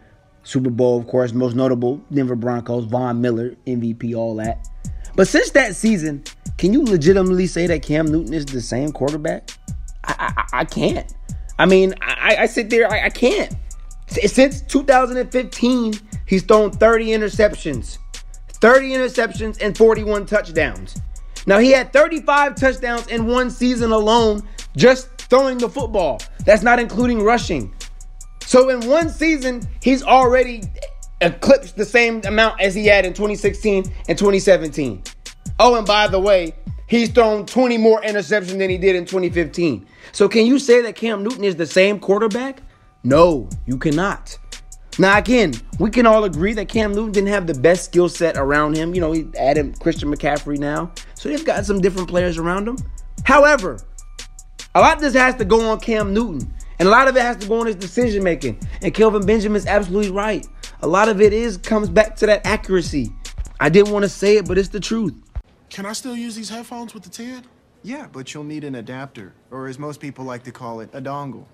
Super 0.43 0.69
Bowl, 0.69 0.99
of 0.99 1.07
course, 1.07 1.33
most 1.33 1.55
notable, 1.55 2.01
Denver 2.11 2.35
Broncos, 2.35 2.85
Von 2.85 3.21
Miller, 3.21 3.55
MVP, 3.65 4.15
all 4.15 4.35
that. 4.35 4.67
But 5.15 5.27
since 5.27 5.51
that 5.51 5.75
season, 5.75 6.23
can 6.57 6.73
you 6.73 6.83
legitimately 6.83 7.47
say 7.47 7.67
that 7.67 7.81
Cam 7.81 8.05
Newton 8.05 8.33
is 8.33 8.45
the 8.45 8.61
same 8.61 8.91
quarterback? 8.91 9.49
I, 10.03 10.33
I, 10.37 10.59
I 10.59 10.65
can't. 10.65 11.13
I 11.59 11.65
mean, 11.65 11.93
I, 12.01 12.37
I 12.39 12.45
sit 12.47 12.69
there, 12.69 12.91
I, 12.91 13.05
I 13.05 13.09
can't. 13.09 13.53
Since 14.07 14.61
2015, 14.63 15.93
he's 16.25 16.43
thrown 16.43 16.71
30 16.71 17.07
interceptions, 17.07 17.97
30 18.49 18.89
interceptions 18.89 19.61
and 19.61 19.77
41 19.77 20.25
touchdowns. 20.25 20.97
Now, 21.47 21.59
he 21.59 21.71
had 21.71 21.93
35 21.93 22.55
touchdowns 22.55 23.07
in 23.07 23.25
one 23.25 23.49
season 23.49 23.91
alone 23.91 24.43
just 24.75 25.09
throwing 25.17 25.57
the 25.57 25.69
football. 25.69 26.21
That's 26.45 26.61
not 26.61 26.79
including 26.79 27.23
rushing. 27.23 27.73
So, 28.41 28.69
in 28.69 28.87
one 28.87 29.09
season, 29.09 29.61
he's 29.81 30.03
already 30.03 30.63
eclipsed 31.21 31.77
the 31.77 31.85
same 31.85 32.21
amount 32.25 32.59
as 32.59 32.75
he 32.75 32.85
had 32.85 33.05
in 33.05 33.13
2016 33.13 33.85
and 34.07 34.17
2017. 34.17 35.03
Oh, 35.59 35.75
and 35.75 35.85
by 35.85 36.07
the 36.07 36.19
way, 36.19 36.53
he's 36.87 37.09
thrown 37.09 37.45
20 37.45 37.77
more 37.77 38.01
interceptions 38.01 38.57
than 38.57 38.69
he 38.69 38.77
did 38.77 38.95
in 38.95 39.05
2015. 39.05 39.87
So, 40.11 40.27
can 40.27 40.45
you 40.45 40.59
say 40.59 40.81
that 40.81 40.95
Cam 40.95 41.23
Newton 41.23 41.43
is 41.43 41.55
the 41.55 41.65
same 41.65 41.99
quarterback? 41.99 42.61
No, 43.03 43.49
you 43.65 43.77
cannot. 43.77 44.37
Now, 44.99 45.17
again, 45.17 45.53
we 45.79 45.89
can 45.89 46.05
all 46.05 46.25
agree 46.25 46.53
that 46.53 46.67
Cam 46.67 46.93
Newton 46.93 47.11
didn't 47.11 47.29
have 47.29 47.47
the 47.47 47.53
best 47.53 47.85
skill 47.85 48.09
set 48.09 48.37
around 48.37 48.75
him. 48.75 48.93
You 48.93 49.01
know, 49.01 49.11
he 49.13 49.27
added 49.37 49.79
Christian 49.79 50.13
McCaffrey 50.13 50.57
now. 50.57 50.91
So 51.15 51.29
he's 51.29 51.43
got 51.43 51.65
some 51.65 51.79
different 51.79 52.09
players 52.09 52.37
around 52.37 52.67
him. 52.67 52.77
However, 53.23 53.79
a 54.75 54.81
lot 54.81 54.97
of 54.97 55.01
this 55.01 55.13
has 55.13 55.35
to 55.35 55.45
go 55.45 55.69
on 55.71 55.79
Cam 55.79 56.13
Newton. 56.13 56.53
And 56.79 56.87
a 56.87 56.91
lot 56.91 57.07
of 57.07 57.15
it 57.15 57.21
has 57.21 57.37
to 57.37 57.47
go 57.47 57.59
on 57.59 57.67
his 57.67 57.75
decision 57.75 58.23
making. 58.23 58.59
And 58.81 58.93
Kelvin 58.93 59.25
Benjamin's 59.25 59.67
absolutely 59.67 60.11
right. 60.11 60.47
A 60.83 60.87
lot 60.87 61.09
of 61.09 61.21
it 61.21 61.31
is 61.31 61.57
comes 61.57 61.89
back 61.89 62.15
to 62.17 62.25
that 62.25 62.43
accuracy. 62.43 63.11
I 63.59 63.69
didn't 63.69 63.93
want 63.93 64.01
to 64.01 64.09
say 64.09 64.37
it, 64.37 64.47
but 64.47 64.57
it's 64.57 64.69
the 64.69 64.79
truth. 64.79 65.13
Can 65.69 65.85
I 65.85 65.93
still 65.93 66.15
use 66.15 66.35
these 66.35 66.49
headphones 66.49 66.95
with 66.95 67.03
the 67.03 67.09
10? 67.11 67.43
Yeah, 67.83 68.07
but 68.11 68.33
you'll 68.33 68.45
need 68.45 68.63
an 68.63 68.73
adapter, 68.73 69.33
or 69.51 69.67
as 69.67 69.77
most 69.77 69.99
people 69.99 70.25
like 70.25 70.41
to 70.43 70.51
call 70.51 70.79
it, 70.79 70.89
a 70.93 70.99
dongle. 70.99 71.45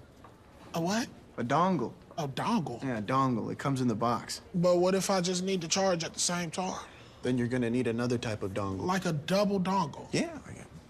A 0.73 0.79
what? 0.79 1.07
A 1.37 1.43
dongle. 1.43 1.91
A 2.17 2.25
dongle? 2.25 2.81
Yeah, 2.81 2.99
a 2.99 3.01
dongle. 3.01 3.51
It 3.51 3.57
comes 3.57 3.81
in 3.81 3.89
the 3.89 3.95
box. 3.95 4.39
But 4.55 4.77
what 4.77 4.95
if 4.95 5.09
I 5.09 5.19
just 5.19 5.43
need 5.43 5.59
to 5.59 5.67
charge 5.67 6.05
at 6.05 6.13
the 6.13 6.21
same 6.21 6.49
time? 6.49 6.85
Then 7.21 7.37
you're 7.37 7.47
gonna 7.49 7.69
need 7.69 7.87
another 7.87 8.17
type 8.17 8.43
of 8.43 8.53
dongle. 8.53 8.85
Like 8.85 9.05
a 9.05 9.11
double 9.11 9.59
dongle? 9.59 10.07
Yeah, 10.13 10.37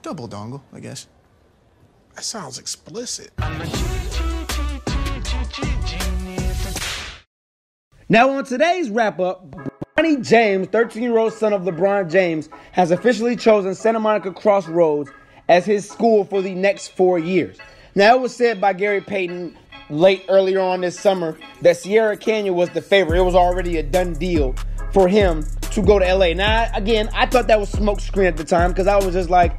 double 0.03 0.29
dongle, 0.29 0.61
I 0.71 0.79
guess. 0.79 1.07
That 2.13 2.23
sounds 2.23 2.59
explicit. 2.59 3.31
Now, 8.09 8.29
on 8.29 8.45
today's 8.45 8.89
wrap 8.89 9.19
up, 9.19 9.51
Bronny 9.97 10.25
James, 10.25 10.69
13 10.69 11.03
year 11.03 11.17
old 11.17 11.33
son 11.33 11.51
of 11.51 11.63
LeBron 11.63 12.09
James, 12.09 12.47
has 12.71 12.91
officially 12.91 13.35
chosen 13.35 13.75
Santa 13.75 13.99
Monica 13.99 14.31
Crossroads 14.31 15.09
as 15.49 15.65
his 15.65 15.89
school 15.89 16.23
for 16.23 16.41
the 16.41 16.55
next 16.55 16.95
four 16.95 17.19
years. 17.19 17.57
Now, 17.95 18.15
it 18.15 18.21
was 18.21 18.33
said 18.33 18.61
by 18.61 18.71
Gary 18.71 19.01
Payton 19.01 19.57
late 19.89 20.23
earlier 20.29 20.61
on 20.61 20.79
this 20.79 20.97
summer 20.97 21.37
that 21.63 21.75
Sierra 21.75 22.15
Canyon 22.15 22.55
was 22.55 22.69
the 22.69 22.81
favorite. 22.81 23.19
It 23.19 23.23
was 23.23 23.35
already 23.35 23.75
a 23.75 23.83
done 23.83 24.13
deal 24.13 24.55
for 24.93 25.09
him 25.09 25.45
to 25.71 25.81
go 25.81 25.99
to 25.99 26.15
LA. 26.15 26.31
Now, 26.31 26.71
again, 26.73 27.09
I 27.13 27.25
thought 27.25 27.47
that 27.47 27.59
was 27.59 27.73
smokescreen 27.73 28.29
at 28.29 28.37
the 28.37 28.45
time 28.45 28.71
because 28.71 28.87
I 28.87 28.95
was 28.95 29.15
just 29.15 29.29
like, 29.29 29.53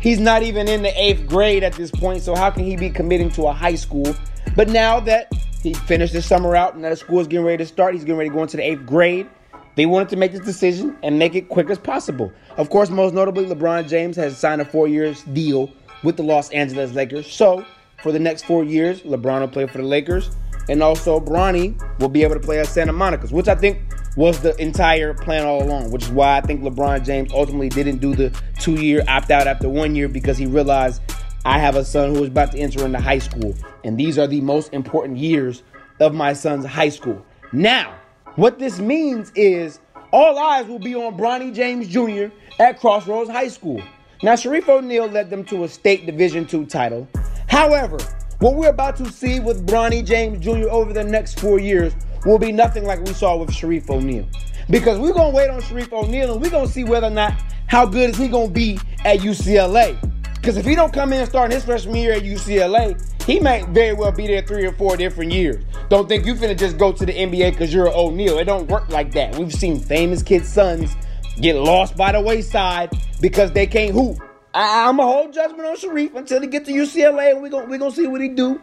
he's 0.00 0.20
not 0.20 0.42
even 0.42 0.68
in 0.68 0.82
the 0.82 0.92
eighth 1.02 1.26
grade 1.26 1.62
at 1.62 1.72
this 1.72 1.90
point, 1.90 2.20
so 2.20 2.34
how 2.34 2.50
can 2.50 2.64
he 2.64 2.76
be 2.76 2.90
committing 2.90 3.30
to 3.30 3.46
a 3.46 3.52
high 3.54 3.76
school? 3.76 4.14
But 4.56 4.68
now 4.68 5.00
that 5.00 5.32
he 5.62 5.74
finished 5.74 6.12
his 6.12 6.26
summer 6.26 6.54
out 6.54 6.74
and 6.74 6.84
that 6.84 6.98
school 6.98 7.20
is 7.20 7.26
getting 7.26 7.46
ready 7.46 7.58
to 7.58 7.66
start, 7.66 7.94
he's 7.94 8.04
getting 8.04 8.18
ready 8.18 8.30
to 8.30 8.34
go 8.34 8.42
into 8.42 8.56
the 8.56 8.62
eighth 8.62 8.86
grade. 8.86 9.28
They 9.76 9.86
wanted 9.86 10.08
to 10.10 10.16
make 10.16 10.32
this 10.32 10.44
decision 10.44 10.96
and 11.02 11.18
make 11.18 11.34
it 11.34 11.48
quick 11.48 11.68
as 11.70 11.78
possible. 11.78 12.32
Of 12.56 12.70
course, 12.70 12.90
most 12.90 13.12
notably, 13.14 13.46
LeBron 13.46 13.88
James 13.88 14.16
has 14.16 14.38
signed 14.38 14.60
a 14.60 14.64
four 14.64 14.86
years 14.86 15.22
deal 15.32 15.70
with 16.04 16.16
the 16.16 16.22
Los 16.22 16.50
Angeles 16.50 16.92
Lakers. 16.92 17.30
So 17.30 17.64
for 18.04 18.12
the 18.12 18.18
next 18.18 18.44
four 18.44 18.62
years. 18.62 19.00
LeBron 19.00 19.40
will 19.40 19.48
play 19.48 19.66
for 19.66 19.78
the 19.78 19.84
Lakers, 19.84 20.30
and 20.68 20.82
also 20.82 21.18
Bronny 21.18 21.74
will 21.98 22.10
be 22.10 22.22
able 22.22 22.34
to 22.34 22.40
play 22.40 22.60
at 22.60 22.66
Santa 22.66 22.92
Monica's, 22.92 23.32
which 23.32 23.48
I 23.48 23.54
think 23.54 23.80
was 24.16 24.40
the 24.40 24.54
entire 24.60 25.14
plan 25.14 25.46
all 25.46 25.62
along. 25.62 25.90
Which 25.90 26.04
is 26.04 26.10
why 26.10 26.36
I 26.36 26.42
think 26.42 26.62
LeBron 26.62 27.04
James 27.04 27.32
ultimately 27.32 27.70
didn't 27.70 27.98
do 27.98 28.14
the 28.14 28.30
two-year 28.60 29.02
opt-out 29.08 29.46
after 29.46 29.70
one 29.70 29.96
year 29.96 30.08
because 30.08 30.36
he 30.36 30.44
realized 30.44 31.00
I 31.44 31.58
have 31.58 31.76
a 31.76 31.84
son 31.84 32.14
who 32.14 32.22
is 32.22 32.30
about 32.30 32.52
to 32.52 32.58
enter 32.58 32.86
into 32.86 32.98
high 32.98 33.18
school, 33.18 33.54
and 33.84 33.98
these 33.98 34.18
are 34.18 34.26
the 34.26 34.40
most 34.40 34.72
important 34.72 35.18
years 35.18 35.62
of 36.00 36.14
my 36.14 36.32
son's 36.32 36.64
high 36.64 36.88
school. 36.88 37.24
Now, 37.52 37.94
what 38.36 38.58
this 38.58 38.78
means 38.78 39.30
is 39.34 39.78
all 40.10 40.38
eyes 40.38 40.66
will 40.66 40.78
be 40.78 40.94
on 40.94 41.18
Bronny 41.18 41.54
James 41.54 41.88
Jr. 41.88 42.34
at 42.58 42.80
Crossroads 42.80 43.28
High 43.28 43.48
School. 43.48 43.82
Now, 44.22 44.32
Shareef 44.32 44.68
O'Neal 44.68 45.06
led 45.06 45.28
them 45.28 45.44
to 45.44 45.64
a 45.64 45.68
state 45.68 46.06
Division 46.06 46.48
II 46.50 46.64
title. 46.64 47.06
However, 47.46 47.98
what 48.38 48.54
we're 48.54 48.70
about 48.70 48.96
to 48.96 49.12
see 49.12 49.38
with 49.38 49.66
Bronny 49.66 50.04
James 50.04 50.42
Jr. 50.42 50.70
over 50.70 50.92
the 50.92 51.04
next 51.04 51.38
four 51.40 51.58
years 51.58 51.92
will 52.24 52.38
be 52.38 52.52
nothing 52.52 52.84
like 52.84 53.04
we 53.04 53.12
saw 53.12 53.36
with 53.36 53.50
Shareef 53.50 53.90
O'Neal. 53.90 54.26
Because 54.70 54.98
we're 54.98 55.12
going 55.12 55.32
to 55.32 55.36
wait 55.36 55.50
on 55.50 55.60
Shareef 55.60 55.92
O'Neal 55.92 56.32
and 56.32 56.40
we're 56.40 56.50
going 56.50 56.66
to 56.66 56.72
see 56.72 56.84
whether 56.84 57.08
or 57.08 57.10
not 57.10 57.34
how 57.66 57.84
good 57.84 58.10
is 58.10 58.16
he 58.16 58.28
going 58.28 58.48
to 58.48 58.52
be 58.52 58.78
at 59.04 59.18
UCLA. 59.18 60.13
Because 60.44 60.58
if 60.58 60.66
he 60.66 60.74
don't 60.74 60.92
come 60.92 61.10
in 61.14 61.20
and 61.20 61.26
start 61.26 61.50
his 61.50 61.64
freshman 61.64 61.96
year 61.96 62.12
at 62.12 62.22
UCLA, 62.22 63.00
he 63.24 63.40
might 63.40 63.66
very 63.68 63.94
well 63.94 64.12
be 64.12 64.26
there 64.26 64.42
three 64.42 64.66
or 64.66 64.72
four 64.72 64.94
different 64.94 65.32
years. 65.32 65.64
Don't 65.88 66.06
think 66.06 66.26
you 66.26 66.34
finna 66.34 66.54
just 66.54 66.76
go 66.76 66.92
to 66.92 67.06
the 67.06 67.14
NBA 67.14 67.52
because 67.52 67.72
you're 67.72 67.86
an 67.86 67.94
O'Neal. 67.96 68.36
It 68.36 68.44
don't 68.44 68.68
work 68.68 68.90
like 68.90 69.12
that. 69.12 69.34
We've 69.36 69.50
seen 69.50 69.80
famous 69.80 70.22
kids' 70.22 70.52
sons 70.52 70.94
get 71.40 71.56
lost 71.56 71.96
by 71.96 72.12
the 72.12 72.20
wayside 72.20 72.90
because 73.22 73.52
they 73.52 73.66
can't 73.66 73.94
hoop. 73.94 74.18
I, 74.52 74.86
am 74.86 75.00
a 75.00 75.02
hold 75.04 75.32
judgment 75.32 75.66
on 75.66 75.76
Shareef 75.78 76.14
until 76.14 76.42
he 76.42 76.46
get 76.46 76.66
to 76.66 76.72
UCLA, 76.72 77.30
and 77.30 77.40
we're 77.40 77.48
gonna 77.48 77.64
we 77.64 77.78
gonna 77.78 77.90
see 77.90 78.06
what 78.06 78.20
he 78.20 78.28
do. 78.28 78.60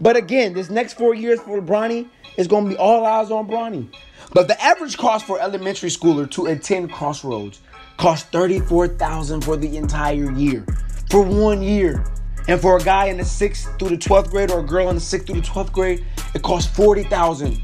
But 0.00 0.16
again, 0.16 0.52
this 0.52 0.68
next 0.68 0.94
four 0.94 1.14
years 1.14 1.38
for 1.38 1.62
Bronny 1.62 2.08
is 2.38 2.48
gonna 2.48 2.68
be 2.68 2.76
all 2.76 3.06
eyes 3.06 3.30
on 3.30 3.46
Bronny. 3.46 3.86
But 4.32 4.48
the 4.48 4.60
average 4.60 4.98
cost 4.98 5.28
for 5.28 5.40
elementary 5.40 5.90
schooler 5.90 6.28
to 6.32 6.46
attend 6.46 6.90
Crossroads 6.90 7.60
costs 7.98 8.28
thirty-four 8.30 8.88
thousand 8.88 9.44
for 9.44 9.56
the 9.56 9.76
entire 9.76 10.32
year, 10.32 10.66
for 11.10 11.22
one 11.22 11.62
year. 11.62 12.04
And 12.48 12.60
for 12.60 12.76
a 12.76 12.80
guy 12.80 13.06
in 13.06 13.18
the 13.18 13.24
sixth 13.24 13.78
through 13.78 13.90
the 13.90 13.98
twelfth 13.98 14.30
grade 14.30 14.50
or 14.50 14.60
a 14.60 14.62
girl 14.62 14.88
in 14.88 14.94
the 14.94 15.00
sixth 15.00 15.26
through 15.26 15.40
the 15.40 15.46
twelfth 15.46 15.72
grade, 15.72 16.04
it 16.34 16.42
costs 16.42 16.74
forty 16.74 17.02
thousand. 17.04 17.60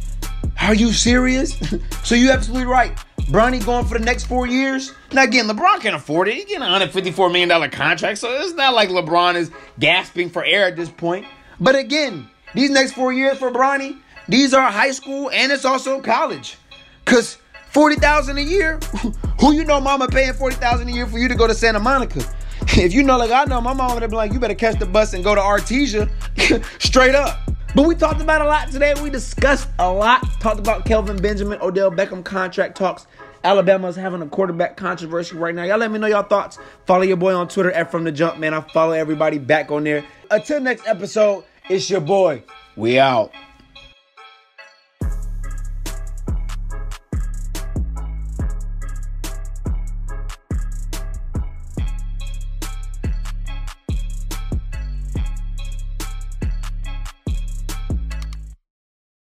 Are 0.61 0.75
you 0.75 0.93
serious? 0.93 1.57
so 2.05 2.15
you're 2.15 2.33
absolutely 2.33 2.67
right. 2.67 2.97
Bronny 3.29 3.65
going 3.65 3.85
for 3.85 3.99
the 3.99 4.05
next 4.05 4.25
four 4.25 4.47
years. 4.47 4.93
Now 5.13 5.25
again, 5.25 5.49
LeBron 5.49 5.81
can 5.81 5.95
afford 5.95 6.29
it. 6.29 6.35
He's 6.35 6.45
getting 6.45 6.63
a 6.63 6.67
$154 6.67 7.33
million 7.33 7.71
contract, 7.71 8.19
so 8.19 8.31
it's 8.31 8.55
not 8.55 8.73
like 8.73 8.89
LeBron 8.89 9.35
is 9.35 9.51
gasping 9.81 10.31
for 10.31 10.45
air 10.45 10.67
at 10.67 10.77
this 10.77 10.89
point. 10.89 11.27
But 11.59 11.75
again, 11.75 12.29
these 12.55 12.71
next 12.71 12.93
four 12.93 13.13
years 13.13 13.37
for 13.39 13.51
Bronny, 13.51 13.99
these 14.29 14.55
are 14.55 14.71
high 14.71 14.93
school 14.93 15.31
and 15.31 15.51
it's 15.51 15.65
also 15.65 16.01
college. 16.01 16.57
Cause 17.05 17.39
40,000 17.71 18.39
a 18.39 18.41
year, 18.41 18.79
who 19.41 19.53
you 19.53 19.65
know 19.65 19.81
mama 19.81 20.09
paying 20.09 20.33
40,000 20.33 20.89
a 20.89 20.93
year 20.93 21.07
for 21.07 21.19
you 21.19 21.29
to 21.29 21.35
go 21.35 21.47
to 21.47 21.55
Santa 21.55 21.81
Monica? 21.81 22.25
If 22.77 22.93
you 22.93 23.03
know 23.03 23.17
like 23.17 23.31
I 23.31 23.45
know, 23.45 23.61
my 23.61 23.73
mom 23.73 23.95
would 23.95 24.03
have 24.03 24.11
been 24.11 24.19
like, 24.19 24.33
you 24.33 24.41
better 24.41 24.55
catch 24.55 24.79
the 24.79 24.87
bus 24.87 25.15
and 25.15 25.25
go 25.25 25.35
to 25.35 25.41
Artesia 25.41 26.11
straight 26.83 27.15
up. 27.15 27.39
But 27.75 27.87
we 27.87 27.95
talked 27.95 28.21
about 28.21 28.43
a 28.43 28.45
lot 28.45 28.71
today. 28.71 28.95
We 29.03 29.09
discussed 29.11 29.69
a 29.79 29.91
lot. 29.91 30.23
Talked 30.41 30.59
about 30.59 30.85
Kelvin 30.85 31.17
Benjamin, 31.17 31.59
Odell 31.61 31.91
Beckham 31.91 32.25
contract 32.25 32.77
talks. 32.77 33.07
Alabama's 33.45 33.97
having 33.97 34.23
a 34.23 34.27
quarterback 34.27 34.77
controversy 34.77 35.37
right 35.37 35.55
now. 35.55 35.63
Y'all 35.63 35.79
let 35.79 35.91
me 35.91 35.99
know 35.99 36.07
your 36.07 36.25
thoughts. 36.25 36.59
Follow 36.85 37.03
your 37.03 37.17
boy 37.17 37.35
on 37.35 37.49
Twitter 37.49 37.71
at 37.73 37.91
From 37.91 38.05
the 38.05 38.13
Jump, 38.13 38.39
man. 38.39 38.55
I 38.55 38.61
follow 38.61 38.93
everybody 38.93 39.39
back 39.39 39.71
on 39.71 39.85
there. 39.85 40.05
Until 40.31 40.61
next 40.61 40.87
episode, 40.87 41.45
it's 41.69 41.89
your 41.89 42.01
boy. 42.01 42.43
We 42.77 42.99
out. 42.99 43.33